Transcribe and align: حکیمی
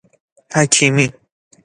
حکیمی 0.55 1.07